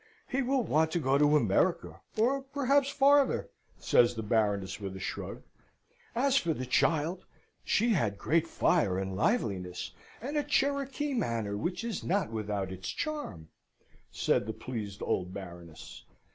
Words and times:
"He 0.27 0.41
will 0.41 0.63
want 0.63 0.89
to 0.93 0.99
go 0.99 1.19
to 1.19 1.37
America, 1.37 2.01
or 2.17 2.41
perhaps 2.41 2.89
farther," 2.89 3.51
says 3.77 4.15
the 4.15 4.23
Baroness, 4.23 4.79
with 4.79 4.95
a 4.95 4.99
shrug. 4.99 5.43
"As 6.15 6.37
for 6.37 6.55
the 6.55 6.65
child, 6.65 7.23
she 7.63 7.89
had 7.89 8.17
great 8.17 8.47
fire 8.47 8.97
and 8.97 9.15
liveliness, 9.15 9.91
and 10.19 10.37
a 10.37 10.43
Cherokee 10.43 11.13
manner 11.13 11.55
which 11.55 11.83
is 11.83 12.03
not 12.03 12.31
without 12.31 12.71
its 12.71 12.89
charm," 12.89 13.49
said 14.09 14.47
the 14.47 14.53
pleased 14.53 15.03
old 15.03 15.35
Baroness. 15.35 16.03